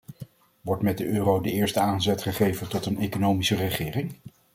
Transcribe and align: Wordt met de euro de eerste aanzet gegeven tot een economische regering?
Wordt 0.61 0.81
met 0.83 0.97
de 0.97 1.05
euro 1.07 1.41
de 1.41 1.51
eerste 1.51 1.79
aanzet 1.79 2.21
gegeven 2.21 2.69
tot 2.69 2.85
een 2.85 2.99
economische 2.99 3.55
regering? 3.55 4.13